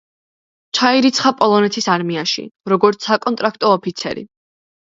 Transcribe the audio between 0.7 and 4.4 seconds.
ჩაირიცხა პოლონეთის არმიაში, როგორც საკონტრაქტო ოფიცერი.